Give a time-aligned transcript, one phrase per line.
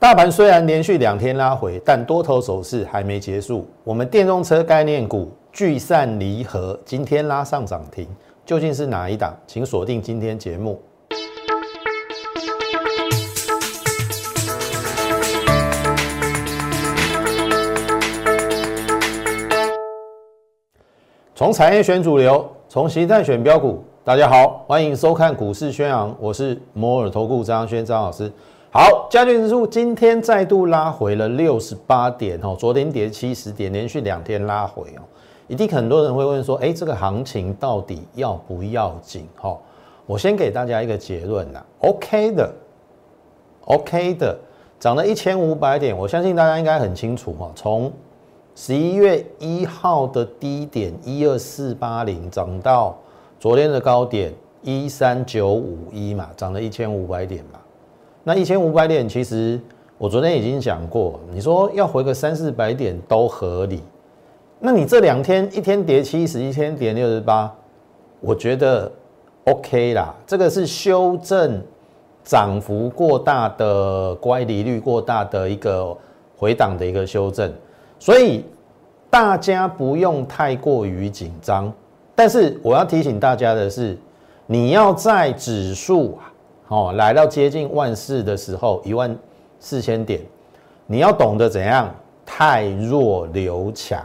[0.00, 3.68] 大盘虽然连续两天拉回，但多头走势还没结束。
[3.84, 8.08] 我们电动车概念股聚散离合，今天拉上涨停，
[8.46, 9.36] 究竟是哪一档？
[9.46, 10.80] 请锁定今天节目。
[21.34, 23.84] 从产业选主流，从形态选标股。
[24.02, 28.32] 大家好，欢迎收看股市宣扬，我是摩尔投顾张轩张老师。
[28.72, 35.02] 好，加权指数今天再度拉回了六十八点哦，昨天跌七十点，连续两天拉回哦。
[35.48, 39.26] 一定很多人会问说，哎，这个行情到底要不要紧？
[39.34, 39.58] 哈，
[40.06, 42.52] 我先给大家一个结论呐，OK 的
[43.64, 44.38] ，OK 的，
[44.78, 47.50] 涨了一千五百点，我相信大家应该很清楚哈。
[47.56, 47.92] 从
[48.54, 52.96] 十一月一号的低点一二四八零涨到
[53.40, 54.32] 昨天的高点
[54.62, 57.58] 一三九五一嘛，涨了一千五百点嘛。
[58.22, 59.58] 那一千五百点，其实
[59.96, 63.82] 我昨天已经讲过，你说要回个三四百点都合理。
[64.58, 67.50] 那你这两天一天跌七十，一天跌六十八，
[68.20, 68.92] 我觉得
[69.44, 70.14] OK 啦。
[70.26, 71.62] 这个是修正
[72.22, 75.96] 涨幅过大的乖离率过大的一个
[76.36, 77.50] 回档的一个修正，
[77.98, 78.44] 所以
[79.08, 81.72] 大家不用太过于紧张。
[82.14, 83.96] 但是我要提醒大家的是，
[84.46, 86.18] 你要在指数。
[86.70, 89.16] 哦，来到接近万四的时候，一万
[89.58, 90.20] 四千点，
[90.86, 91.92] 你要懂得怎样
[92.24, 94.00] 太弱留强。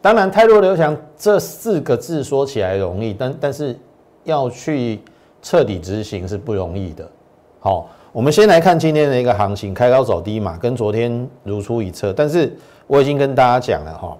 [0.00, 3.76] 当然，太弱留强这四个字说起来容易，但但是
[4.22, 5.00] 要去
[5.42, 7.10] 彻底执行是不容易的。
[7.58, 12.12] 好，我们先来看今天的一个行情，开高走低嘛，跟昨天如出一辙。
[12.12, 14.16] 但是我已经跟大家讲了哈，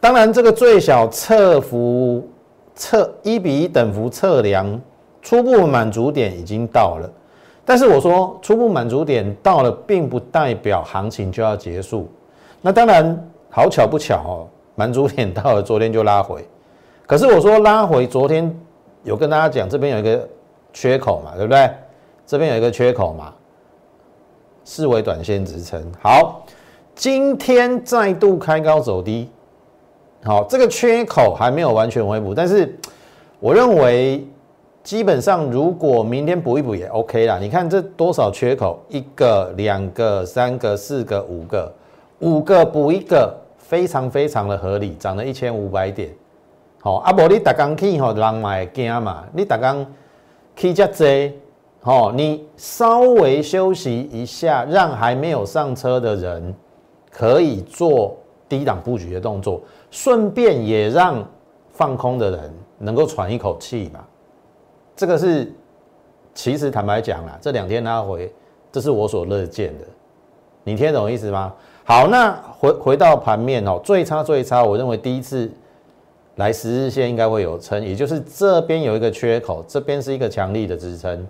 [0.00, 2.28] 当然这个最小测幅
[2.74, 4.80] 测一比一等幅测量。
[5.26, 7.10] 初步满足点已经到了，
[7.64, 12.08] 但是我说初步满足点到了，并不代表行情就要结束。
[12.62, 14.46] 那当然好巧不巧哦，
[14.76, 16.46] 满足点到了，昨天就拉回。
[17.08, 18.56] 可是我说拉回，昨天
[19.02, 20.28] 有跟大家讲，这边有一个
[20.72, 21.68] 缺口嘛，对不对？
[22.24, 23.34] 这边有一个缺口嘛，
[24.64, 25.84] 视为短线支撑。
[26.00, 26.46] 好，
[26.94, 29.28] 今天再度开高走低，
[30.22, 32.78] 好，这个缺口还没有完全回补，但是
[33.40, 34.24] 我认为。
[34.86, 37.40] 基本上，如果明天补一补也 OK 啦。
[37.40, 38.78] 你看这多少缺口？
[38.88, 41.72] 一个、两个、三个、四个、五个，
[42.20, 46.10] 五个补一个，非常非常的合理，涨了一千五百点。
[46.78, 49.24] 好，阿伯你打刚去吼，人买惊嘛？
[49.32, 49.84] 你打刚
[50.54, 51.32] 去只济，
[51.80, 56.54] 好，你稍微休息一下，让还没有上车的人
[57.10, 58.16] 可以做
[58.48, 59.60] 低档布局的动作，
[59.90, 61.28] 顺便也让
[61.72, 63.98] 放空的人能够喘一口气嘛。
[64.96, 65.52] 这个是，
[66.34, 68.32] 其实坦白讲啦，这两天拉回，
[68.72, 69.84] 这是我所乐见的，
[70.64, 71.52] 你听懂意思吗？
[71.84, 75.50] 好，那回回到盘面哦，最差最差，我认为第一次
[76.36, 81.26] 来十日线应该会有撑，也就是这边有一个缺口，这边是一个强力的支撑，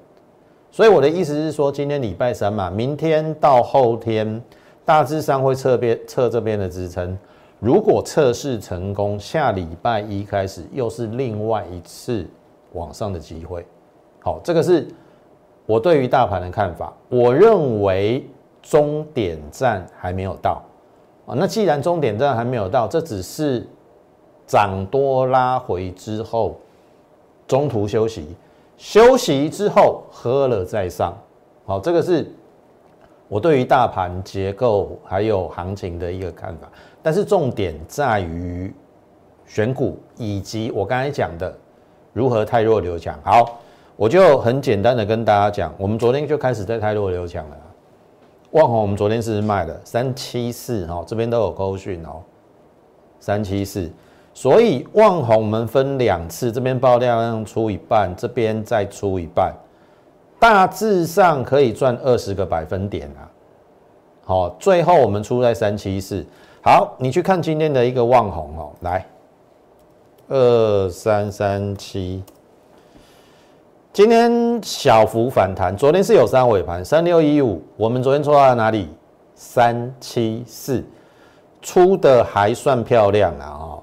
[0.70, 4.40] 所以我的意思是说，今天礼拜三嘛，明天到后天
[4.84, 7.18] 大致上会测边测这边的支撑，
[7.58, 12.24] 如果测试成功，下礼拜一开始又是另外一次。
[12.76, 13.66] 往上的机会，
[14.20, 14.86] 好，这个是
[15.64, 16.92] 我对于大盘的看法。
[17.08, 18.24] 我认为
[18.62, 20.62] 终点站还没有到
[21.26, 21.34] 啊。
[21.36, 23.66] 那既然终点站还没有到，这只是
[24.46, 26.56] 涨多拉回之后
[27.48, 28.36] 中途休息，
[28.76, 31.16] 休息之后喝了再上。
[31.64, 32.30] 好，这个是
[33.26, 36.70] 我对于大盘结构还有行情的一个看法。
[37.02, 38.72] 但是重点在于
[39.46, 41.56] 选股以及我刚才讲的。
[42.16, 43.14] 如何太弱留强？
[43.22, 43.58] 好，
[43.94, 47.56] 我就很简单的跟大家讲，我们昨天就开始在太弱留强了。
[48.52, 52.22] 万红，我们昨天是卖的三七四，哈，这边都有勾讯哦，
[53.20, 53.92] 三七四。
[54.32, 59.52] 所以万红我们分两次，这边爆量出一半，这边再出一半，
[60.38, 63.28] 大致上可以赚二十个百分点啊。
[64.24, 66.24] 好，最后我们出在三七四。
[66.62, 69.04] 好，你去看今天的一个万红哦，来。
[70.28, 72.20] 二三三七，
[73.92, 78.88] 今天小幅反弹，昨天是有三尾盘，三六一五，我们昨天出到哪里？
[79.36, 80.82] 三七四，
[81.62, 83.46] 出的还算漂亮啊！
[83.46, 83.82] 哦，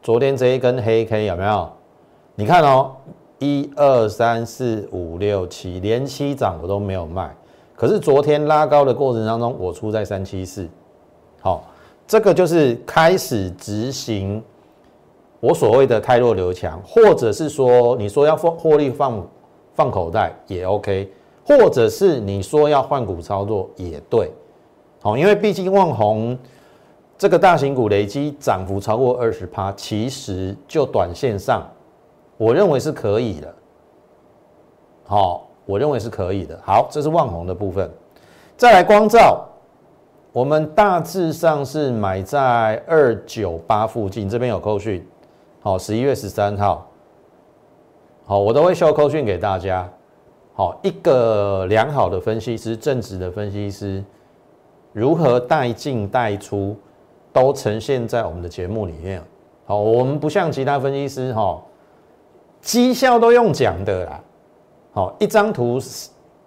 [0.00, 1.70] 昨天这一根黑 K 有没有？
[2.36, 2.92] 你看哦，
[3.38, 7.30] 一二三四五六七，连七涨我都没有卖，
[7.76, 10.66] 可是昨天拉高的过程当中，我出在三七四，
[11.42, 11.64] 好，
[12.06, 14.42] 这个就是开始执行。
[15.42, 19.26] 我所谓的太弱留强，或者是说你说要放获利放
[19.74, 21.12] 放口袋也 OK，
[21.44, 24.30] 或者是你说要换股操作也对，
[25.00, 26.38] 好，因为毕竟旺宏
[27.18, 31.68] 这个大型股累积涨幅超过二十趴，其实就短线上，
[32.36, 33.52] 我认为是可以的。
[35.04, 36.56] 好，我认为是可以的。
[36.64, 37.90] 好，这是旺宏的部分，
[38.56, 39.44] 再来光照。
[40.32, 45.04] 我们大致上是买在二九八附近，这边有扣讯，
[45.62, 46.84] 好，十一月十三号，
[48.24, 49.88] 好，我都会秀扣讯给大家，
[50.54, 54.02] 好，一个良好的分析师，正直的分析师，
[54.92, 56.76] 如何带进带出，
[57.32, 59.22] 都呈现在我们的节目里面，
[59.64, 61.62] 好，我们不像其他分析师，哈，
[62.60, 64.20] 绩效都用讲的啦，
[64.92, 65.78] 好，一张图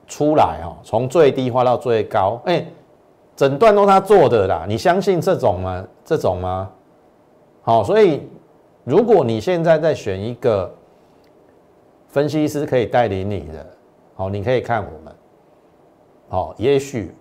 [0.08, 2.66] 出来，哦，从最低画到最高，哎。
[3.38, 5.86] 整段都他做的啦，你相信这种吗？
[6.06, 6.70] 这种吗？
[7.64, 8.22] 好，所以
[8.86, 10.74] 如果你现在在选一个
[12.08, 13.66] 分析师可以带领你的，
[14.14, 15.14] 好，你可以看我们，
[16.30, 17.14] 好，也许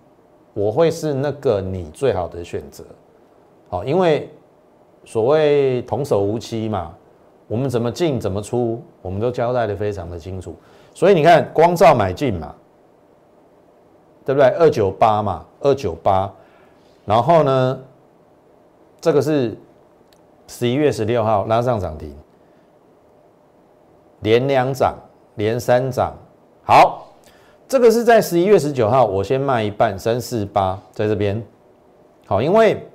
[0.53, 2.85] 我会是那个你最好的选择，
[3.67, 4.29] 好，因为
[5.03, 6.95] 所谓童叟无欺嘛，
[7.47, 10.55] 我们怎么进怎么出，我们都交代的非常的清楚，
[10.93, 12.55] 所以你看光照买进嘛。
[14.25, 14.49] 对不对？
[14.57, 16.33] 二九八嘛，二九八，
[17.05, 17.79] 然后呢，
[18.99, 19.55] 这个是
[20.47, 22.15] 十一月十六号拉上涨停，
[24.21, 24.95] 连两涨，
[25.35, 26.13] 连三涨。
[26.63, 27.07] 好，
[27.67, 31.41] 这个是在十一月十九号，我先卖一半，三四八在这边。
[32.25, 32.85] 好，因为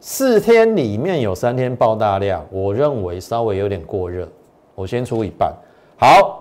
[0.00, 4.28] 四天里面有三天爆大量，我认为稍微有点过热，
[4.74, 5.54] 我先出一半。
[5.98, 6.38] 好。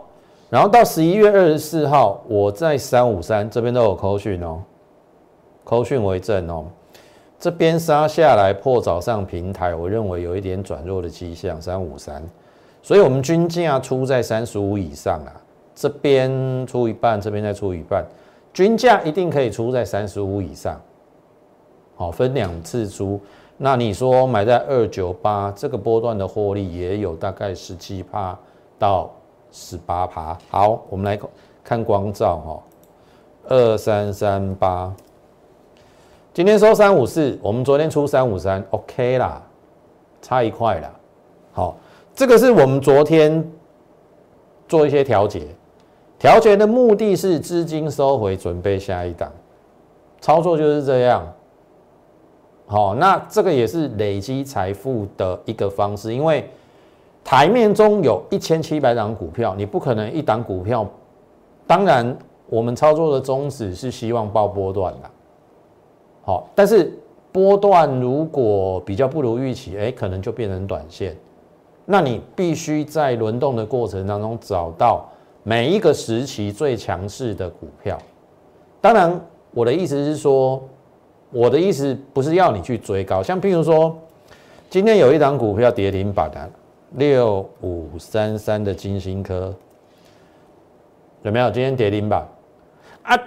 [0.51, 4.63] 然后到十一月二十四号，我在三五三这边都有扣讯哦，
[5.63, 6.65] 扣讯为证哦。
[7.39, 12.21] 这边杀下来破早上平台，我认为有一点转弱的迹象，三五三。
[12.81, 15.31] 所以我们均价出在三十五以上啊，
[15.73, 18.05] 这边出一半，这边再出一半，
[18.53, 20.79] 均价一定可以出在三十五以上。
[21.95, 23.19] 好，分两次出。
[23.57, 28.37] 那你说买在二九八这个波段的获利也有大概十七趴
[28.77, 29.09] 到。
[29.51, 31.19] 十八趴，好，我们来
[31.63, 32.63] 看光照哈，
[33.47, 34.93] 二三三八，
[36.31, 39.41] 今天收三五四，我们昨天出三五三，OK 啦，
[40.21, 40.91] 差一块啦，
[41.51, 41.75] 好，
[42.13, 43.45] 这个是我们昨天
[44.67, 45.47] 做一些调节，
[46.17, 49.31] 调节的目的是资金收回，准备下一档，
[50.21, 51.27] 操作就是这样，
[52.67, 56.49] 好，那这个也是累积财富的一个方式，因为。
[57.21, 60.87] 台面中有一千七百档股票，你不可能一档股票。
[61.67, 62.17] 当然，
[62.47, 65.09] 我们操作的宗旨是希望报波段的。
[66.29, 66.93] 好，但是
[67.31, 71.17] 波段如果比较不如预期，哎，可能就变成短线。
[71.85, 75.09] 那你必须在轮动的过程当中找到
[75.41, 77.97] 每一个时期最强势的股票。
[78.79, 80.61] 当然，我的意思是说，
[81.31, 83.97] 我的意思不是要你去追高，像譬如说，
[84.69, 86.47] 今天有一档股票跌停板的。
[86.91, 89.51] 六五三三的金星科
[91.23, 91.49] 有没有？
[91.49, 92.23] 今天跌停板
[93.01, 93.17] 啊，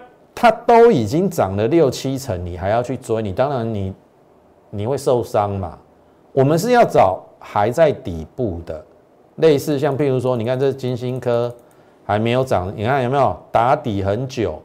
[0.43, 3.23] 它都已经涨了六七成，你还要去追？
[3.23, 3.95] 你当然你
[4.71, 5.79] 你会受伤嘛。
[6.33, 8.85] 我们是要找还在底部的，
[9.37, 11.55] 类似像譬如说，你看这金星科
[12.05, 14.61] 还没有涨，你看有没有打底很久，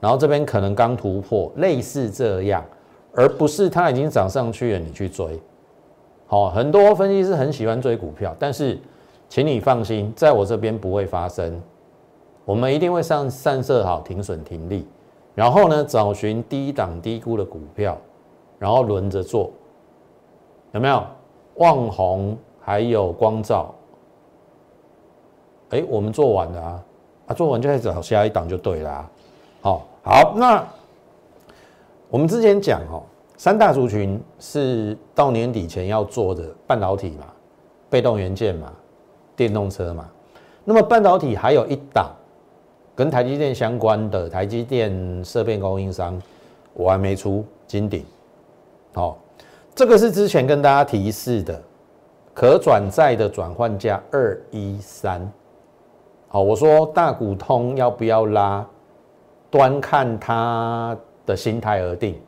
[0.00, 2.64] 然后这边可能刚突破，类似这样，
[3.14, 5.40] 而不是它已经涨上去了，你去追。
[6.26, 8.76] 好，很多分析师很喜欢追股票，但是，
[9.28, 11.62] 请你放心，在我这边不会发生。
[12.44, 14.88] 我们一定会上散设好停损停利，
[15.34, 17.96] 然后呢，找寻低档低估的股票，
[18.58, 19.50] 然后轮着做，
[20.72, 21.02] 有没有？
[21.56, 23.74] 旺宏还有光照，
[25.70, 26.84] 哎，我们做完了啊，
[27.26, 29.10] 啊，做完就再找下一档就对了。
[29.60, 30.66] 好，好，那
[32.08, 33.02] 我们之前讲哦。
[33.36, 37.26] 三大族群是到年底前要做的半导体嘛，
[37.88, 38.70] 被动元件嘛，
[39.34, 40.06] 电动车嘛。
[40.62, 42.10] 那么半导体还有一档
[42.94, 46.20] 跟台积电相关的台积电设备供应商，
[46.74, 48.04] 我还没出金鼎。
[48.92, 49.16] 好，
[49.74, 51.62] 这个是之前跟大家提示的
[52.34, 55.30] 可转债的转换价二一三。
[56.28, 58.66] 好，我说大股通要不要拉，
[59.50, 62.20] 端看他的心态而定。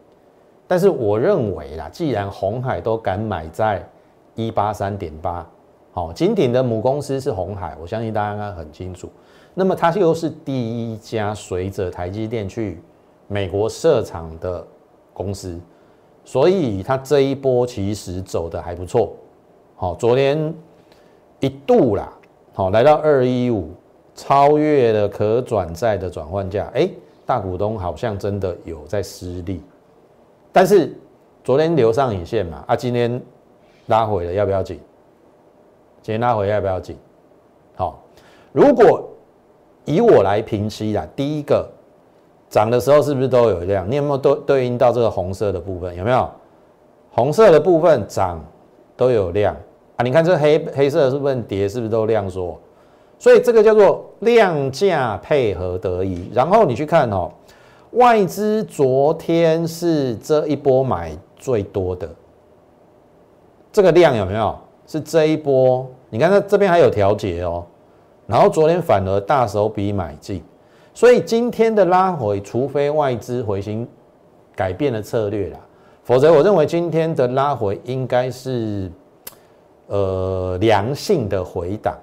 [0.67, 3.87] 但是我认为啦，既然红海都敢买在
[4.35, 5.47] 一八三点八，
[5.93, 9.11] 好，金鼎的母公司是红海，我相信大家应该很清楚。
[9.55, 10.53] 那么它又是第
[10.93, 12.81] 一家随着台积电去
[13.29, 14.67] 美国设厂的
[15.13, 15.61] 公司，
[16.25, 19.15] 所以它这一波其实走的还不错。
[19.77, 20.55] 好，昨天
[21.41, 22.13] 一度啦，
[22.55, 23.71] 好来到二一五，
[24.15, 26.89] 超越了可转债的转换价，哎，
[27.27, 29.61] 大股东好像真的有在失利，
[30.53, 30.97] 但是
[31.45, 33.21] 昨天留上影线嘛，啊，今天
[33.87, 34.79] 拉回了，要不要紧？
[36.01, 36.97] 今天拉回要不要紧？
[37.75, 38.03] 好，
[38.53, 39.09] 如果
[39.85, 41.69] 以我来评析啦，第一个
[42.49, 43.91] 涨的时候是不是都有量？
[43.91, 45.97] 你有没有对对应到这个红色的部分？
[45.97, 46.29] 有没有？
[47.11, 48.43] 红色的部分涨
[48.97, 49.55] 都有量
[49.97, 50.03] 啊？
[50.03, 52.59] 你看这黑黑色的部分跌是不是都量缩？
[53.19, 56.31] 所以这个叫做量价配合得宜。
[56.33, 57.31] 然后你去看哦，
[57.93, 62.09] 外资昨天是这一波买最多的，
[63.73, 64.57] 这个量有没有？
[64.87, 65.87] 是这一波？
[66.11, 67.65] 你看它这边还有调节哦。
[68.33, 70.43] 然后昨天反而大手笔买进，
[70.95, 73.87] 所以今天的拉回，除非外资回心
[74.57, 75.61] 改变了策略啦，
[76.03, 78.91] 否则我认为今天的拉回应该是
[79.89, 81.95] 呃良性的回档。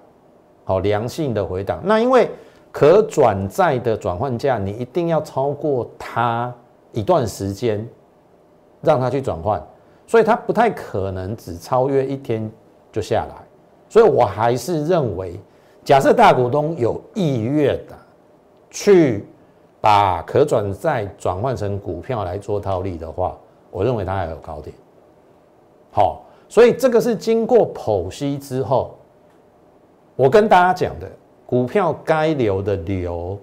[0.66, 1.82] 好，良性的回档。
[1.84, 2.30] 那因为
[2.72, 6.54] 可转债的转换价，你一定要超过它
[6.92, 7.84] 一段时间，
[8.82, 9.60] 让它去转换，
[10.06, 12.48] 所以它不太可能只超越一天
[12.92, 13.44] 就下来。
[13.90, 15.40] 所以我还是认为，
[15.90, 17.98] 假设大股东有意愿的
[18.70, 19.26] 去
[19.82, 23.36] 把可转债转换成股票来做套利的话，
[23.72, 24.76] 我认为它还有高点。
[25.92, 28.96] 好，所以这个是经过剖析之后。
[30.16, 31.10] 我跟大家讲的，
[31.44, 33.36] 股票该留的留，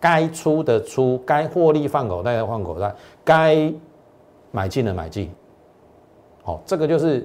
[0.00, 2.92] 该出的出，该获利放口袋的放口袋，
[3.22, 3.72] 该
[4.50, 5.30] 买进的买进。
[6.42, 7.24] 好，这个就是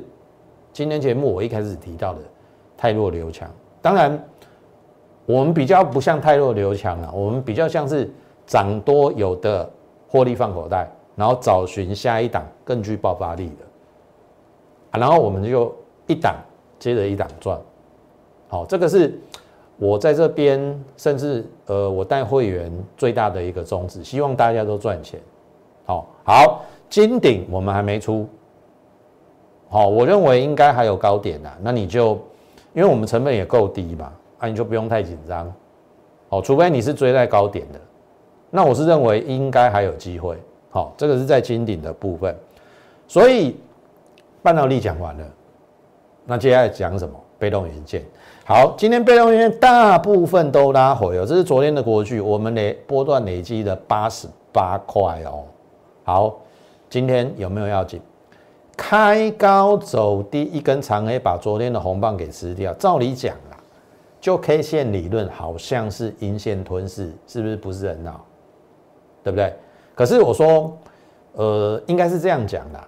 [0.71, 2.19] 今天节目我一开始提到的
[2.77, 3.49] 泰弱留强。
[3.81, 4.23] 当然，
[5.27, 8.09] 我们比较不像泰弱刘强啊，我们比较像是
[8.45, 9.69] 涨多有的
[10.07, 13.65] 获利放口袋，然后找寻下一档更具爆发力的，
[14.91, 15.75] 啊，然后我们就
[16.07, 16.33] 一档
[16.79, 17.59] 接着一档赚。
[18.47, 19.19] 好，这个是
[19.75, 25.19] 我在这边，甚至呃，我带会员最大的一个宗旨，希望大家都赚钱。
[25.85, 28.25] 好，好，金顶我们还没出，
[29.67, 32.17] 好，我认为应该还有高点呐，那你就，
[32.73, 35.51] 因为我们成本也够低嘛，啊，你就不用太紧张。
[36.29, 37.79] 哦，除非你是追在高点的，
[38.49, 40.37] 那我是认为应该还有机会。
[40.69, 42.35] 好，这个是在金顶的部分，
[43.07, 43.55] 所以
[44.41, 45.25] 半导体讲完了，
[46.25, 47.15] 那接下来讲什么？
[47.39, 48.03] 被动元件。
[48.45, 55.43] 好，今天被动元件大部分都拉回哦，这是昨天的国巨，我们累波段累积的八十八块哦。
[56.03, 56.35] 好，
[56.89, 58.01] 今天有没有要紧？
[58.75, 62.73] 开高走低，一根长黑把昨天的红棒给吃掉。
[62.73, 63.35] 照理讲，
[64.19, 68.25] 就 K 线理论好像是阴线吞噬，是不是不是很好？
[69.23, 69.53] 对不对？
[69.95, 70.77] 可是我说，
[71.33, 72.83] 呃，应该是这样讲的，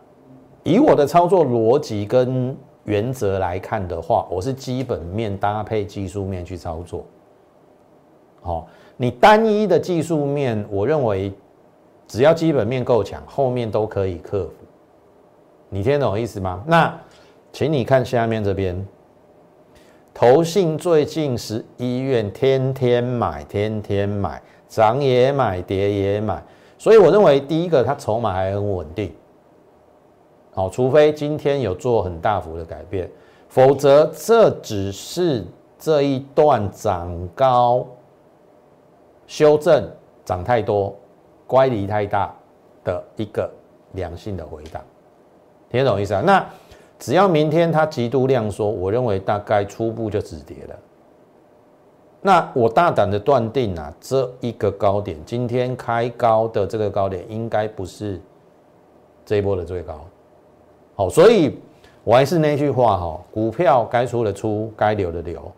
[0.64, 2.58] 以我的操作逻辑跟。
[2.86, 7.06] 原则来看的话，我是基本面搭配技术面去操作。
[8.42, 8.68] 好，
[8.98, 11.32] 你单一的技术面，我认为
[12.08, 14.54] 只要基本面够强，后面都可以克服。
[15.68, 16.64] 你听懂我意思吗？
[16.66, 17.00] 那，
[17.52, 18.88] 请你看下面这边，
[20.20, 26.44] 投信最近是医院天天买，天天买，涨也买，跌也买，
[26.78, 29.16] 所以我认为第一个它筹码还很稳定。
[30.54, 33.10] 好，除非今天有做很大幅的改变，
[33.48, 35.46] 否则这只是
[35.78, 37.88] 这一段涨高
[39.26, 39.90] 修正
[40.26, 40.94] 涨太多，
[41.48, 42.36] 乖离太大
[42.84, 43.50] 的一个
[43.94, 44.84] 良性的回档，
[45.70, 46.22] 听懂意思啊？
[46.26, 46.46] 那
[47.00, 50.76] 只要明天它极度量缩，我认为大概初步就止跌了。
[52.22, 58.20] 那我大胆的断定啊，这一个高点今天开高的这个高点，应该不是
[59.26, 60.02] 这一波的最高。
[60.96, 61.58] 好，所以
[62.04, 65.52] 我还是那句话哈，股票该出的出，该留的留，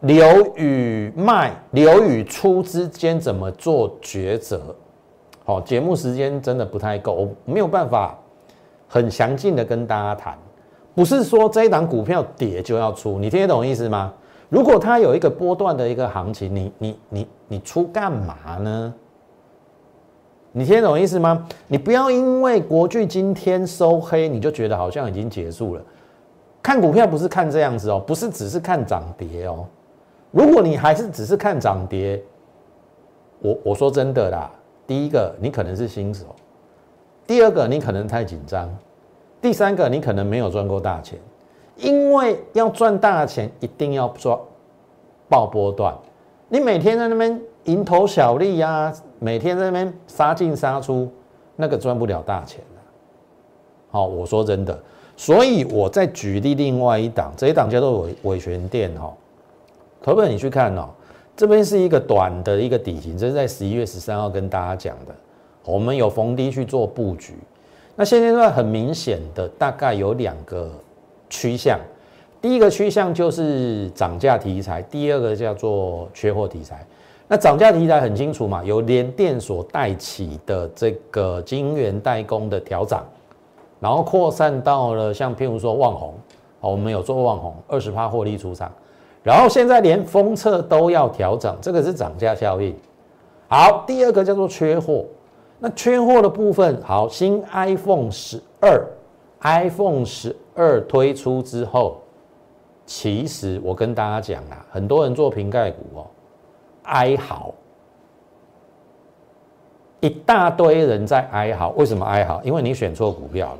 [0.00, 4.76] 留与卖、留与出之间怎么做抉择？
[5.46, 8.18] 好，节目时间真的不太够，我没有办法
[8.94, 10.38] 很详尽的跟大家谈。
[10.94, 14.14] 不是说这一档股票跌就要出，你听得懂意思吗？
[14.48, 18.94] 如果它有一个波段的一个行情，你你你你出干嘛呢？
[20.52, 21.44] 你听得懂意思吗？
[21.66, 25.82] 你不要因为国巨今天收黑，你就觉得好像已经结束了。
[26.62, 29.66] 看股票不是看这样子哦，不是只是看涨跌哦。
[30.30, 32.22] 如果你还是只是看涨跌，
[33.40, 34.48] 我我说真的啦，
[34.86, 36.26] 第一个你可能是新手，
[37.26, 38.72] 第二个你可能太紧张，
[39.44, 41.18] 第三个你可能没有赚过大钱。
[41.76, 44.38] 因为要赚大钱，一定要赚
[45.28, 45.94] 爆波段。
[46.48, 47.38] 你每天在那边。
[47.64, 51.10] 蝇头小利呀，每天在那边杀进杀出，
[51.56, 52.80] 那个赚不了大钱的。
[53.90, 54.78] 好，我说真的，
[55.16, 59.10] 所以我再举例另外一档，这一档叫做伟伟权店哈。
[60.02, 60.90] 投本你去看哦，
[61.34, 65.14] 这边是一个短的一个底型，这是在十一月十三号跟大家讲的，
[65.64, 67.38] 我们有逢低去做布局。
[67.96, 70.68] 那现阶段很明显的，大概有两个
[71.30, 71.78] 趋向，
[72.40, 76.84] 第一个趋向就是涨价题材，第二个叫做缺货题材。
[77.28, 83.04] 那涨价题材很清楚嘛，由联电所带起的这个晶圆代工的调涨，
[83.78, 86.14] 然后扩散到了像譬如说旺宏，
[86.60, 88.70] 哦，我们有做旺宏二十趴获利出场，
[89.22, 92.74] 然后现在连封测都要调整，这个是涨价效应。
[93.48, 95.04] 好，第二个叫做缺货。
[95.64, 98.86] 那缺货的部分，好，新 iPhone 十二
[99.40, 102.02] ，iPhone 十二推出之后，
[102.84, 106.06] 其实我跟大家讲啊，很多人做瓶盖股哦，
[106.82, 107.54] 哀嚎，
[110.00, 112.42] 一大堆人在哀嚎，为什么哀嚎？
[112.44, 113.58] 因为你选错股票了，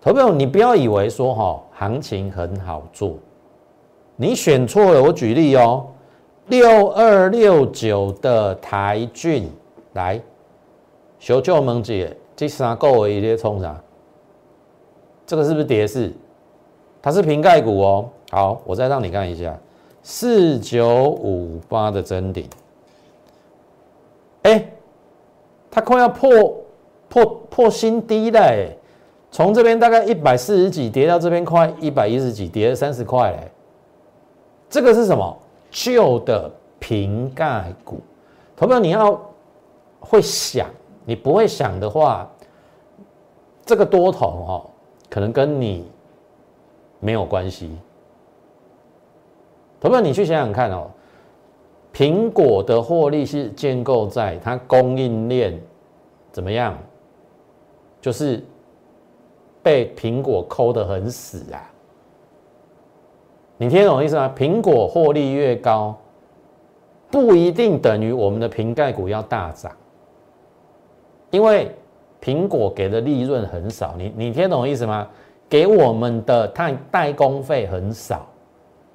[0.00, 3.18] 投票你不要以为说哈，行情很好做，
[4.16, 5.02] 你选错了。
[5.02, 5.84] 我举例哦，
[6.46, 9.52] 六二六九的台骏
[9.92, 10.18] 来。
[11.18, 13.80] 小舅问姐，这三个月在冲啥？
[15.26, 16.12] 这个是不是跌势？
[17.00, 18.08] 它是瓶盖股哦。
[18.30, 19.56] 好，我再让你看一下，
[20.02, 22.48] 四九五八的真顶，
[24.42, 24.66] 哎，
[25.70, 26.30] 它快要破
[27.08, 28.68] 破破新低了哎！
[29.30, 33.50] 从这边大概一百四十几跌到这边快一百一十几，跌了三十块嘞。
[34.68, 35.36] 这个是什么？
[35.70, 38.00] 旧的瓶盖股。
[38.56, 39.20] 投票你要
[40.00, 40.68] 会想。
[41.04, 42.28] 你不会想的话，
[43.64, 44.70] 这个多头哦，
[45.10, 45.86] 可能跟你
[47.00, 47.76] 没有关系。
[49.80, 50.90] 同学你去想想看哦，
[51.92, 55.60] 苹果的获利是建构在它供应链
[56.32, 56.76] 怎么样，
[58.00, 58.42] 就是
[59.62, 61.70] 被苹果抠得很死啊。
[63.56, 64.32] 你听懂我意思吗？
[64.36, 65.96] 苹果获利越高，
[67.10, 69.70] 不一定等于我们的瓶盖股要大涨。
[71.34, 71.68] 因为
[72.22, 75.04] 苹果给的利润很少，你你听懂意思吗？
[75.48, 78.24] 给我们的代代工费很少，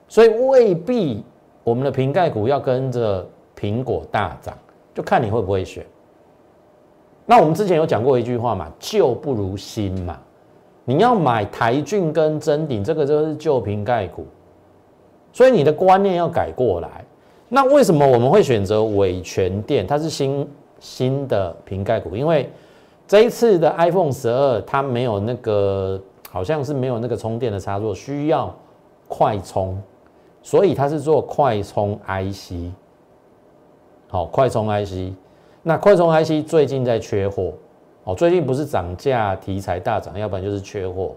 [0.08, 1.22] 所以未必
[1.66, 3.28] 我们的瓶盖股要跟着
[3.60, 4.58] 苹果大涨，
[4.94, 5.86] 就看你会不会选。
[7.26, 10.18] 那我们之前有讲过一句话嘛，旧不如新嘛。
[10.86, 14.26] 你要买台骏跟真鼎，这个就是旧瓶盖股，
[15.34, 17.04] 所以你的观念要改过来。
[17.50, 19.86] 那为什么我们会选择伟全电？
[19.86, 20.48] 它是新。
[20.80, 22.50] 新的瓶盖股，因为
[23.08, 28.54] 这一次的 iPhone 十二它没有那个，好像是没有那个充电的插座，需要
[29.08, 29.78] 快充，
[30.42, 32.72] 所以它是做快充 IC。
[34.08, 35.13] 好，快充 IC，
[35.62, 37.54] 那快充 IC 最近在缺货，
[38.04, 41.15] 哦，最近不是涨价题材大涨，要不然就是缺货。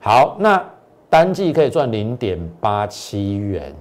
[0.00, 0.62] 好，那
[1.10, 3.74] 单季可以赚零点八七元，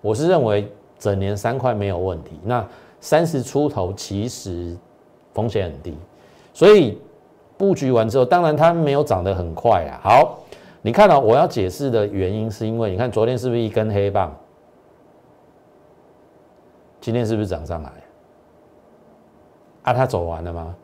[0.00, 0.68] 我是认为
[0.98, 2.38] 整年三块没有问题。
[2.44, 2.64] 那
[3.00, 4.76] 三十出头其实
[5.32, 5.96] 风险很低，
[6.52, 6.98] 所以
[7.56, 10.00] 布局完之后，当然它没有涨得很快啊。
[10.02, 10.38] 好，
[10.82, 14.36] 你看到我要解释的原因，是因为你看昨天是不是一根黑棒，
[17.00, 17.90] 今天是不是涨上来？
[19.82, 20.74] 啊，它走完了吗？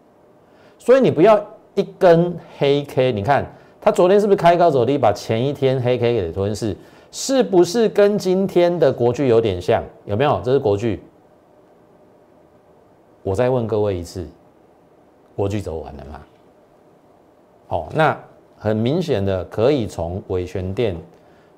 [0.79, 1.39] 所以你不要
[1.75, 3.45] 一根黑 K，你看
[3.81, 6.75] 它昨天是不是开高走低，把前一天黑 K 给吞噬？
[7.11, 9.83] 是不是跟今天的国剧有点像？
[10.07, 10.41] 有没有？
[10.43, 11.03] 这是国剧。
[13.27, 14.25] 我再问各位一次，
[15.35, 16.21] 国剧走完了吗？
[17.67, 18.17] 好，那
[18.57, 20.97] 很明显的可以从尾权店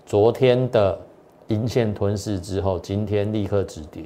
[0.06, 0.98] 昨天的
[1.48, 4.02] 阴线吞噬之后，今天立刻止跌，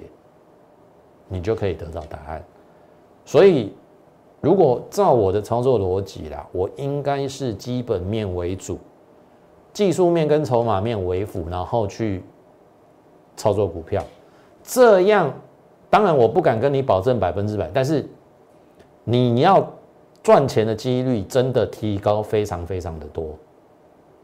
[1.29, 2.45] 你就可以得到答案。
[3.25, 3.73] 所以，
[4.41, 8.77] 如果照我的操作逻辑啦，我应该是基本面为主，
[9.73, 12.25] 技术面跟筹码面为辅，然后去
[13.37, 14.03] 操作股票，
[14.65, 15.33] 这样。
[15.93, 18.09] 当然，我不敢跟你保证百分之百，但是
[19.05, 19.71] 你要
[20.23, 23.37] 赚钱的几率真的提高非常非常的多，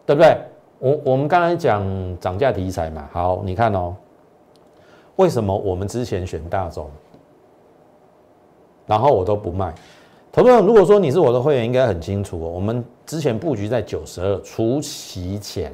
[0.07, 0.39] 对不对？
[0.79, 1.85] 我我们刚才讲
[2.19, 3.95] 涨价题材嘛，好，你看哦，
[5.17, 6.91] 为什么我们之前选大众，
[8.87, 9.75] 然后我都不卖？
[10.33, 15.71] 投资者，如果说你是我的会员，应该很清楚哦，我们之前布局在九十二除息前，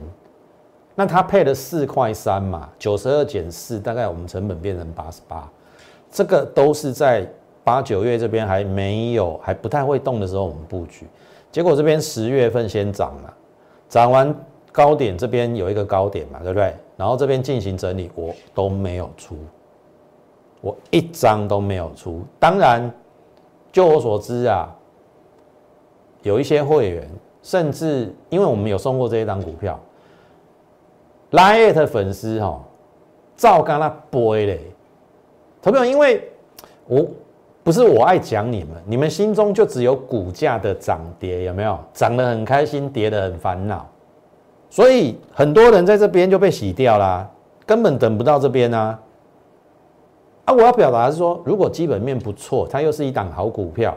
[0.96, 5.48] 那它配了四块三嘛，九十二减四，大概我们成本变成八十八。
[6.14, 7.29] 这个都是在
[7.64, 11.09] 八九月这边还没有还不太会动的时候，我们布局，
[11.50, 13.35] 结果这边十月份先涨了，
[13.88, 14.33] 涨完
[14.70, 16.72] 高点这边有一个高点嘛，对不对？
[16.96, 19.37] 然后这边进行整理，我都没有出，
[20.61, 22.22] 我一张都没有出。
[22.38, 22.88] 当然，
[23.72, 24.72] 就我所知啊，
[26.22, 27.11] 有一些会员，
[27.42, 29.81] 甚至因为我们有送过这一张股票
[31.33, 32.62] ，Lite 粉丝哈，
[33.37, 34.61] 照刚那播嘞。
[35.64, 36.31] 投票，因为
[36.87, 37.07] 我
[37.62, 41.79] 不是我爱讲你们，你们心中就只有股价的涨跌，有没有？
[41.94, 43.88] 涨得很开心，跌得很烦恼，
[44.68, 47.27] 所以很多人在这边就被洗掉啦，
[47.64, 49.00] 根本等不到这边啊。
[50.44, 53.96] 啊，我要表达是说，如果基本面不错，它又是一档好股票，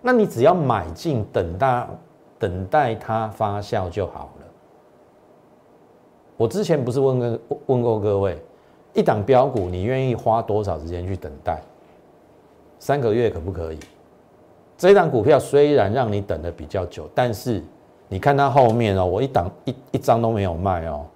[0.00, 1.88] 那你只要买进，等待
[2.38, 4.46] 等待它发酵就好了。
[6.36, 8.40] 我之前不是问过问过各位，
[8.98, 11.62] 一档标股你愿意花多少时间去等待？
[12.80, 13.78] 三个月可不可以？
[14.76, 17.62] 这一档股票虽然让你等的比较久，但是
[18.08, 21.06] 你看它后面哦，我一档一一张都没有卖哦。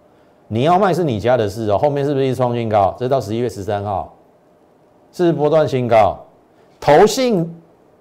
[0.47, 2.95] 你要卖是你家的事哦，后面是不是一直创新高？
[2.97, 4.15] 这到十一月十三号。
[5.11, 6.17] 是波段新高，
[6.81, 7.55] 投信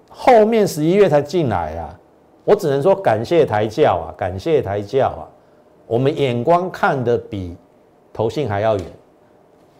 [0.08, 1.98] 后面十一月才进来啊，
[2.44, 5.28] 我只能说感谢台教啊，感谢台教啊，
[5.86, 7.54] 我们眼光看的比
[8.14, 8.86] 投信还要远，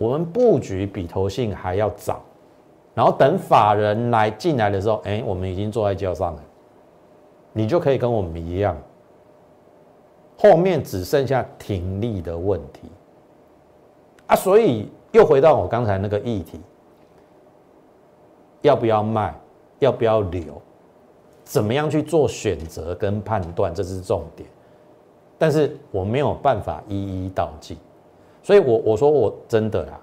[0.03, 2.21] 我们布局比投信还要早，
[2.93, 6.43] 然后等法人来进来的时候，哎，我们已经坐在轿上了，
[7.53, 8.77] 你就可以跟我们一样，
[10.37, 12.91] 后面只剩下停利的问题
[14.27, 16.61] 啊，所以又回到我刚才那个议题。
[18.63, 19.33] 要不要卖？
[19.79, 20.61] 要不要留？
[21.45, 23.73] 怎么样去做选择跟判断？
[23.73, 24.49] 这是重点。
[25.39, 27.77] 但是我没有办法一一道尽，
[28.43, 30.01] 所以我我说我真的啦。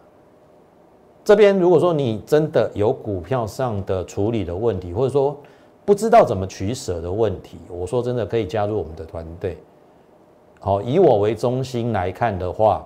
[1.23, 5.37] 这边如果说你真的有股票上的处理的问题，或者说
[5.85, 9.57] 不知道怎么取舍的问题，我说真的可以加入我们的团队。
[10.59, 12.85] 好，以我为中心来看的话，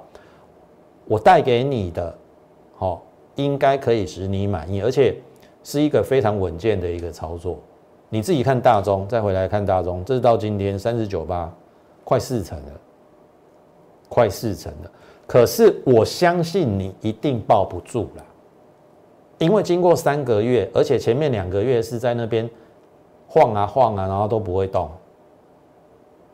[1.05, 2.15] 我带给你的，
[2.75, 3.01] 好，
[3.35, 5.15] 应该可以使你满意，而且。
[5.65, 7.57] 是一个非常稳健的一个操作，
[8.09, 11.49] 你自己看大中，再回来看大中，这是到今天三十九八，
[12.03, 12.71] 快四成了，
[14.09, 14.91] 快四成了。
[15.25, 18.25] 可是我相信你一定抱不住了，
[19.37, 22.49] 因为经过三个月，而且前面两个月是在那边
[23.27, 24.89] 晃啊晃啊，然后都不会动。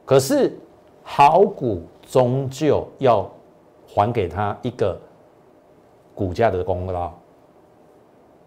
[0.06, 0.58] 可是
[1.04, 3.30] 好股终究要
[3.88, 5.00] 还给他一个
[6.16, 7.12] 股价的功劳。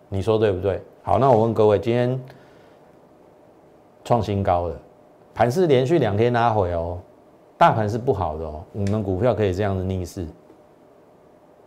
[0.08, 0.82] 你说对不对？
[1.02, 2.20] 好，那我问各位，今天
[4.04, 4.76] 创新高了，
[5.32, 6.98] 盘是连续两天拉回哦，
[7.62, 10.26] 大盘是不好的哦，我们股票可以这样子逆势。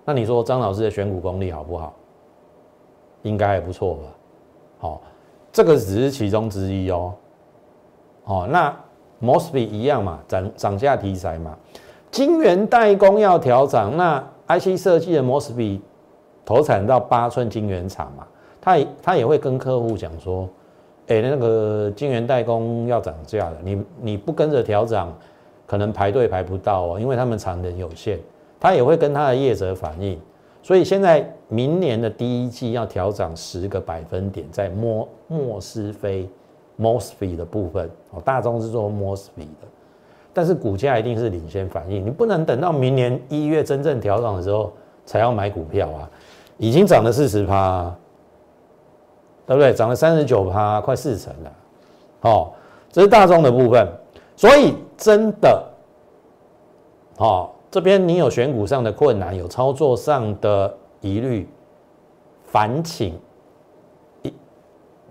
[0.03, 1.93] 那你说张老师的选股功力好不好？
[3.21, 4.01] 应该还不错吧？
[4.79, 5.01] 好，
[5.53, 7.13] 这个只是其中之一哦。
[8.25, 8.75] 哦，那
[9.21, 11.58] Mosby 一样嘛，涨涨价题材嘛，
[12.12, 15.79] 晶圆代工要调涨，那 IC 设计的 Mosby
[16.43, 18.27] 投产到八寸晶圆厂嘛。
[18.60, 20.49] 他也他也会跟客户讲说，
[21.08, 25.17] 哎，那个晶圆代工要涨价了，你你不跟着调涨，
[25.65, 28.19] 可能排队排不到哦，因为他们产能有限。
[28.60, 30.19] 他也会跟他的业者反映，
[30.63, 36.28] 所以现在明年的第一季要调涨十个百分点，在莫莫斯菲
[36.80, 39.67] Mosfet 的部分哦，大众是做 Mosfet 的，
[40.34, 44.71] 但是股价一定是领先反应，你不能等到明年一月真正调涨的时候
[45.06, 46.10] 才要买股票啊，
[46.58, 47.93] 已经涨了四十趴。
[49.47, 49.71] 对不对？
[49.75, 51.51] 涨了三十九趴，快四成了。
[52.21, 52.51] 哦，
[52.91, 53.88] 这是大众的部分。
[54.36, 55.63] 所以真的，
[57.17, 61.47] 哦，这边你有选股上的困难，有操作上的疑虑，
[62.45, 63.19] 烦请
[64.23, 64.34] 一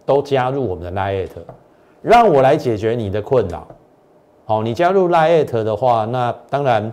[0.06, 1.28] 都加入我们的 Lite，
[2.02, 3.66] 让我来解决你的困扰。
[4.46, 6.92] 好，你加入 Lite 的话，那当然，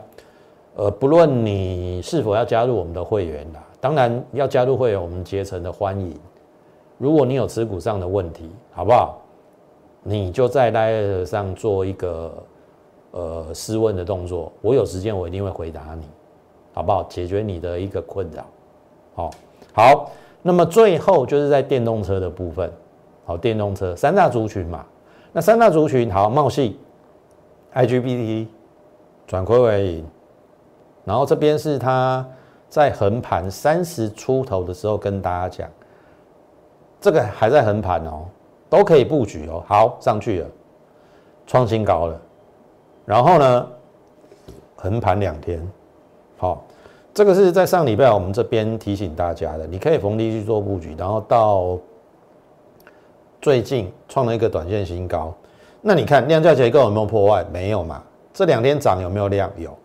[0.75, 6.17] 呃，不论你是否要加入我们的会员啦，当然要加入会员，我们竭诚的欢迎。
[6.97, 9.17] 如果你有持股上的问题，好不好？
[10.03, 12.31] 你就在 Line 上做一个
[13.11, 16.05] 呃试问的动作，我有时间我一定会回答你，
[16.73, 17.03] 好不好？
[17.03, 18.45] 解决你的一个困扰。
[19.13, 19.29] 好，
[19.73, 22.71] 好，那么最后就是在电动车的部分，
[23.25, 24.85] 好，电动车三大族群嘛，
[25.31, 26.79] 那三大族群好，茂系、
[27.73, 28.47] IGBT
[29.27, 30.05] 转亏为盈，
[31.05, 32.25] 然后这边是它
[32.69, 35.69] 在横盘三十出头的时候跟大家讲。
[37.01, 38.25] 这个还在横盘哦，
[38.69, 39.63] 都可以布局哦。
[39.67, 40.47] 好，上去了，
[41.47, 42.21] 创新高了。
[43.05, 43.67] 然后呢，
[44.75, 45.61] 横盘两天。
[46.37, 46.65] 好，
[47.13, 50.95] 这个是在上礼拜我们这边提醒大家的，你可以逢低去做布局。
[50.97, 51.77] 然后到
[53.41, 55.33] 最近创了一个短线新高。
[55.81, 57.43] 那你看量价结构有没有破坏？
[57.51, 58.03] 没有嘛。
[58.33, 59.51] 这两天涨有没有量？
[59.57, 59.77] 有，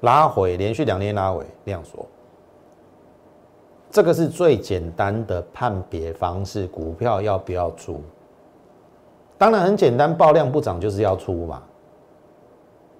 [0.00, 2.04] 拉回，连续两天拉回，量缩。
[3.90, 8.02] 这个是最简单的判别方式，股票要不要出？
[9.38, 11.62] 当然很简单，爆量不涨就是要出嘛。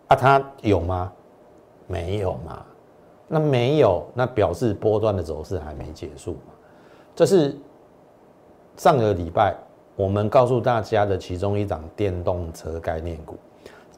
[0.08, 1.12] 啊，它有吗？
[1.86, 2.64] 没有嘛。
[3.28, 6.52] 那没有，那表示波段的走势还没结束嘛。
[7.14, 7.56] 这是
[8.76, 9.54] 上个礼拜
[9.96, 13.36] 我们告诉大家的其中一档电动车概念股。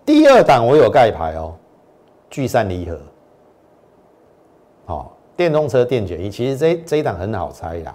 [0.06, 1.54] 第二档我有盖牌哦，
[2.30, 2.98] 聚散离合。
[4.86, 7.94] 好，电动车电解液，其实这这一档很好猜啦，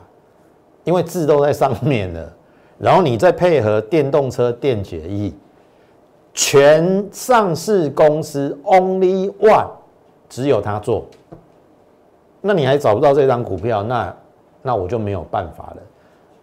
[0.83, 2.33] 因为字都在上面了，
[2.77, 5.33] 然后你再配合电动车电解液，
[6.33, 9.67] 全上市公司 only one，
[10.27, 11.05] 只有他做。
[12.41, 14.15] 那你还找不到这张股票，那
[14.61, 15.77] 那我就没有办法了。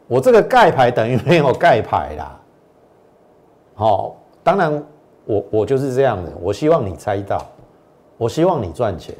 [0.07, 2.41] 我这个盖牌等于没有盖牌啦。
[3.75, 4.83] 好，当然
[5.25, 7.45] 我我就是这样的，我希望你猜到，
[8.17, 9.15] 我希望你赚钱。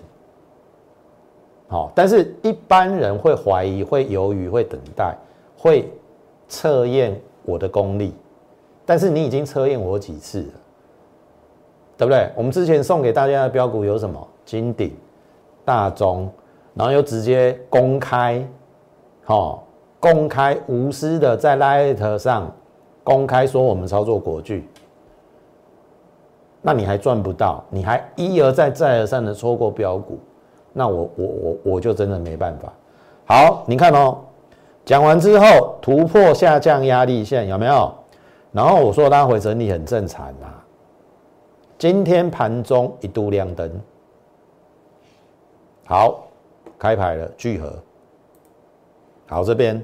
[1.69, 5.17] 好，但是一般人会怀疑、会犹豫、会等待、
[5.57, 5.89] 会
[6.49, 8.15] 测验我的功力。
[8.85, 10.60] 但是你已经测验我几次了，
[12.01, 12.31] 对不对？
[12.35, 14.27] 我们之前送给大家的标股有什么？
[14.47, 14.97] 金鼎、
[15.67, 16.31] 大中。
[16.73, 18.43] 然后又直接公开，
[19.25, 19.65] 好，
[19.99, 22.51] 公开无私的在 Light 上
[23.03, 24.67] 公开说我们操作国巨，
[26.63, 30.21] 那你还赚不到，你还一而再再而三的错过标股，
[30.73, 32.73] 那我我我我就真的没办法。
[33.27, 34.19] 好，你看哦，
[34.85, 37.93] 讲完之后突破下降压力线有没有？
[38.53, 40.60] 然后我说拉回整理很正常啊，
[41.81, 43.81] 今天盘中一度亮灯，
[45.87, 46.27] 好。
[46.79, 47.73] 开牌了，聚合。
[49.27, 49.83] 好，这边，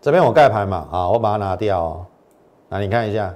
[0.00, 2.04] 这边我盖牌嘛，啊，我把它拿掉。
[2.68, 3.32] 那你看一下，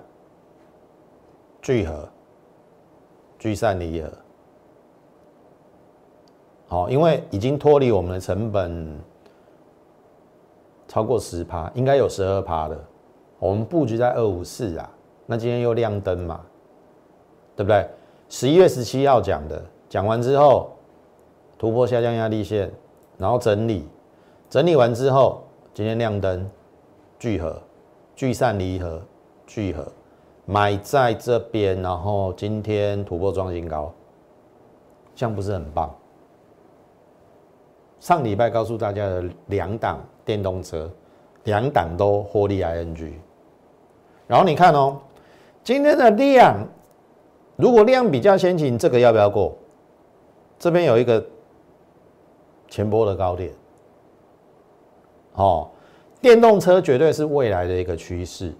[1.63, 2.09] 聚合，
[3.39, 4.11] 聚散离合。
[6.67, 9.01] 好，因为已经脱离我们的成本
[10.89, 12.77] 超过十趴，应该有十二趴的。
[13.39, 14.91] 我们布局在二五四啊，
[15.27, 16.41] 那今天又亮灯嘛，
[17.57, 17.89] 对不对？
[18.29, 20.71] 十一月十七号讲的，讲完之后。
[21.59, 22.71] 突破下降压力线，
[23.17, 23.89] 然后整理，
[24.51, 25.43] 整理完之后，
[25.73, 26.47] 今天亮灯，
[27.19, 27.59] 聚合，
[28.15, 29.01] 聚散离合，
[29.47, 29.91] 聚合，
[30.45, 33.91] 买在这边，然后今天突破创新高，
[35.15, 35.91] 这样不是很棒？
[38.01, 40.91] 上礼拜告诉大家的两档电动车，
[41.45, 43.15] 两档都获利 ING，
[44.27, 44.99] 然后你看哦，
[45.65, 46.69] 今天的量，
[47.57, 49.57] 如果量比较先行，这个要不要过？
[50.59, 51.25] 这边有一个。
[52.69, 53.53] 前波的高点，
[55.35, 55.71] 哦，
[56.21, 58.53] 电动车绝对是未来的一个趋势。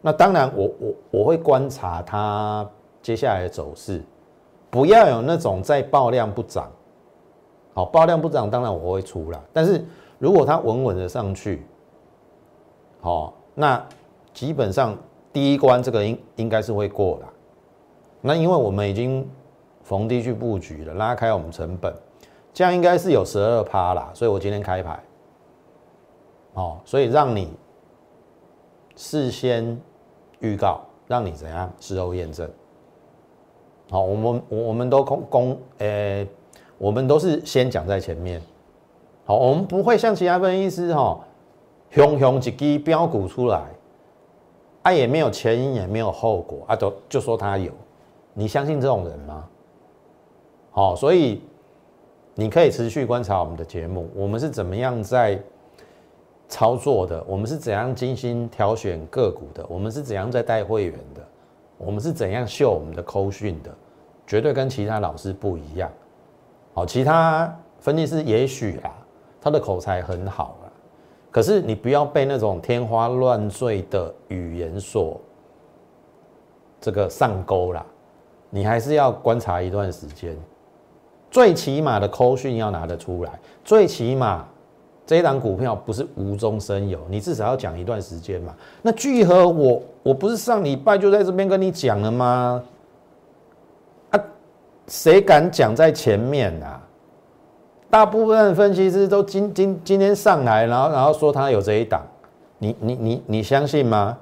[0.00, 2.66] 那当然，我我我会观察它
[3.02, 4.00] 接下来的走势，
[4.70, 6.70] 不要有那种在爆量不涨，
[7.74, 9.44] 好，爆量不涨，当然我会出了。
[9.52, 9.84] 但是
[10.20, 11.66] 如果它稳稳的上去，
[13.00, 13.84] 好，那
[14.32, 14.96] 基本上
[15.32, 17.26] 第一关这个应应该是会过的。
[18.22, 19.28] 那因为我们已经
[19.82, 21.92] 逢低去布局了，拉开我们成本。
[22.54, 25.02] 这样应该是有十二趴啦，所以我今天开牌，
[26.54, 27.52] 哦，所以让你
[28.94, 29.80] 事先
[30.40, 32.48] 预告，让你怎样事后验证。
[33.90, 36.28] 好，我们我我们都公公，诶，
[36.78, 38.40] 我们都是先讲在前面。
[39.24, 41.18] 好，我们不会像其他分析师哈，
[41.90, 43.64] 雄雄几支标股出来，
[44.82, 47.72] 啊也没有前因也没有后果啊，都就说他有，
[48.34, 49.48] 你相信这种人吗？
[50.70, 51.42] 好，所以。
[52.34, 55.38] 你可以持续观察我们的节目，我们是怎么样在
[56.48, 57.22] 操作的？
[57.28, 59.62] 我们是怎样精心挑选个股的？
[59.68, 61.22] 我们是怎样在带会员的？
[61.76, 63.70] 我们是怎样秀我们的扣讯的？
[64.26, 65.92] 绝对跟其他老师不一样。
[66.72, 68.90] 好，其他分析师也许啊，
[69.38, 70.72] 他的口才很好啊，
[71.30, 75.20] 可是你不要被那种天花乱坠的语言所
[76.80, 77.86] 这个上钩了，
[78.54, 80.36] 你还是要观察一段时间。
[81.30, 83.32] 最起码的扣讯要拿得出来，
[83.64, 84.44] 最起码
[85.06, 88.54] 这一档股票不是无中生有，你至少要讲一段时间嘛。
[88.82, 92.62] 那聚合我我不是上礼拜就在这边跟你讲了吗？
[94.10, 94.20] 啊，
[94.86, 96.78] 谁敢讲在前面啊？
[97.88, 102.02] 大部分分析师都今今今天上来，然后然后说他有这一档，
[102.58, 104.18] 你你你你相信吗？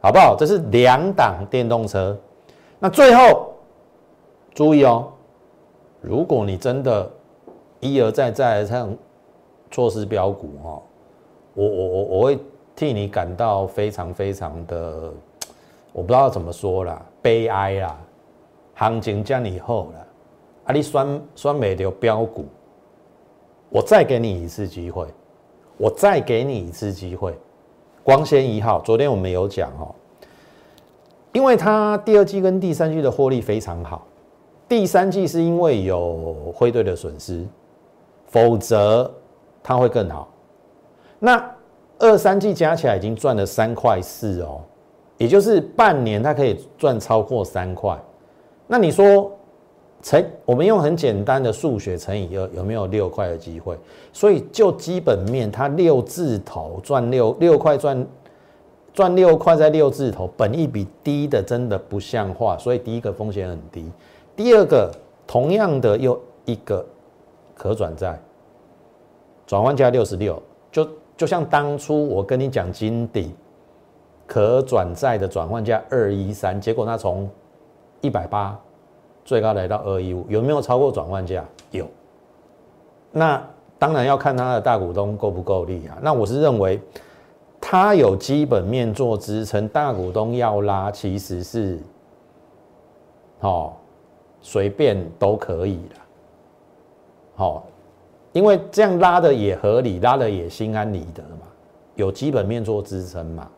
[0.00, 0.36] 好不好？
[0.38, 2.16] 这是两档电动车，
[2.78, 3.54] 那最后
[4.54, 5.10] 注意哦。
[6.00, 7.10] 如果你真的
[7.80, 8.96] 一而再再而三
[9.70, 10.82] 错失标股哈，
[11.54, 12.38] 我我我我会
[12.76, 15.10] 替你感到非常非常的，
[15.92, 17.98] 我不知道怎么说啦，悲哀啦，
[18.74, 20.06] 行情降以后了，
[20.64, 22.44] 啊你酸酸美的标股，
[23.70, 25.06] 我再给你一次机会，
[25.78, 27.34] 我再给你一次机会，
[28.02, 29.94] 光纤一号，昨天我们有讲哦，
[31.34, 34.06] 因为它第二季跟第三季的获利非常好。
[34.68, 37.44] 第三季是因为有汇兑的损失，
[38.26, 39.12] 否则
[39.62, 40.28] 它会更好。
[41.18, 41.44] 那
[41.98, 44.60] 二三季加起来已经赚了三块四哦，
[45.18, 48.00] 也就是半年它可以赚超过三块。
[48.68, 49.30] 那你说
[50.02, 53.76] 乘我们用很简单的数学乘以二，有没有六块的机会？
[54.12, 58.06] 所以就基本面，它六字头赚六六块赚
[58.94, 62.56] 赚六块在六字头，本益比低的真的不像话。
[62.56, 63.90] 所以第一个风险很低，
[64.34, 64.90] 第二个
[65.26, 66.86] 同样的又一个
[67.54, 68.18] 可转债，
[69.46, 73.34] 转换价六十六，就就像当初我跟你讲金鼎
[74.26, 77.28] 可转债的转换价二一三，结果它从
[78.00, 78.56] 一百八，
[79.24, 81.44] 最高来到二一五，有没有超过转换价？
[81.72, 81.84] 有。
[83.10, 83.44] 那
[83.76, 85.98] 当然要看它的大股东够不够力啊。
[86.00, 86.80] 那我是认为，
[87.66, 91.78] 它有基本面做支撑，大股东要拉，其实是，
[93.40, 93.72] 哦，
[94.42, 95.96] 随便都可以的。
[97.34, 97.64] 好，
[98.32, 101.46] 因为这样拉的也合理，拉的也心安理得嘛，
[101.94, 103.48] 有基本面做支撑嘛。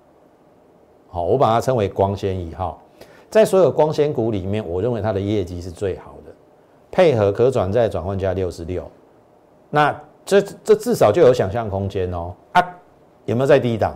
[1.09, 2.81] 好，我把它称为光纤一号。
[3.29, 6.33] 在所有光纤股里面，我认为它的业绩是最好的，
[6.92, 8.88] 配合可转债转换价六十六，
[9.69, 12.33] 那这这至少就有想象空间哦。
[12.53, 12.76] 啊，
[13.27, 13.95] 有没有在低档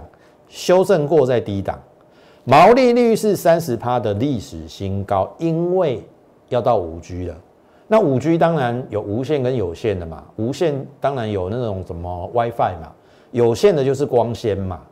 [0.48, 1.78] 修正过在低档？
[2.44, 6.06] 毛利率是三十趴的历史新高，因为
[6.50, 7.34] 要到五 G 了。
[7.88, 12.92] 那五 G 当然有无线跟有线的嘛，无线当然有那种什么 WiFi 嘛，
[13.30, 14.82] 有线的就是光纤嘛。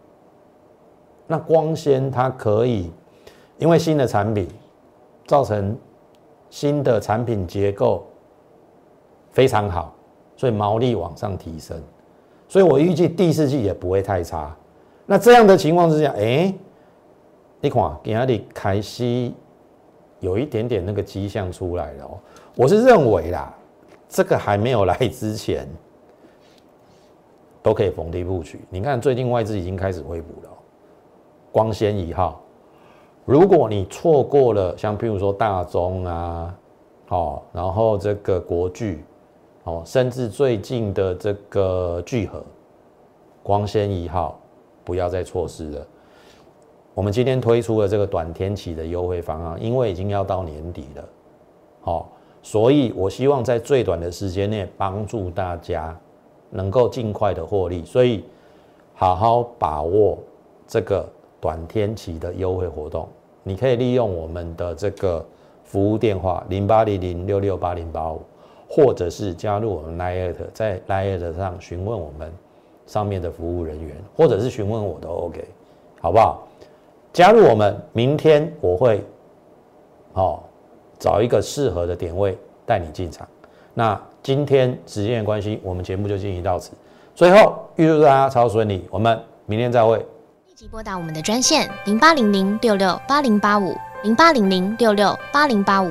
[1.27, 2.91] 那光纤它可以。
[3.59, 4.47] 因为新的产品
[5.27, 5.77] 造成
[6.49, 8.07] 新的产品结构
[9.33, 9.93] 非常好，
[10.37, 11.77] 所以毛利往上提升，
[12.49, 14.57] 所以我预计第四季也不会太差。
[15.07, 16.53] 那这样的情况之下，哎，
[17.61, 19.35] 你看，给阿里开西
[20.21, 22.19] 有一点点那个迹象出来了哦。
[22.55, 23.55] 我是认为啦，
[24.09, 25.69] 这个还没有来之前，
[27.63, 28.61] 都可以逢低布局。
[28.71, 30.51] 你看最近外资已经开始回补了，
[31.53, 32.41] 光纤一号。
[33.25, 36.55] 如果你错过了像譬如说大中啊，
[37.07, 39.05] 好，然后这个国巨，
[39.69, 42.43] 哦，甚至最近的这个聚合
[43.43, 44.41] 光纤一号，
[44.83, 45.87] 不要再错失了。
[46.95, 51.05] 我们今天推出了这个短天期的优惠方案，因为已经要到年底了，
[51.83, 52.11] 好，
[52.43, 55.95] 所以我希望在最短的时间内帮助大家
[56.51, 58.25] 能够尽快的获利，所以
[58.95, 60.19] 好好把握
[60.67, 61.07] 这个
[61.41, 63.07] 短天期的优惠活动。
[63.43, 65.25] 你可以利用我们的这个
[65.63, 68.23] 服务电话零八零零六六八零八五，
[68.69, 72.31] 或者是加入我们 Line 在 Line 上询问我们
[72.87, 75.45] 上面的服务人员，或者是询问我都 OK，
[76.01, 76.47] 好不好？
[77.13, 79.03] 加入我们，明天我会
[80.13, 80.41] 哦
[80.99, 83.27] 找一个适合的点位带你进场。
[83.73, 86.73] 那今天时间的关系，我们节目就进行到此。
[87.15, 89.97] 最后预祝大家超顺利，我们明天再会。
[90.47, 95.91] 立即拨打我们的专线零八零零六六八零八五零八零零六六八零八五